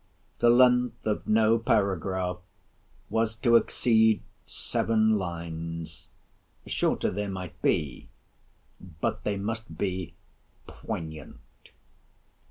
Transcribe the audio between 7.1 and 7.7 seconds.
they might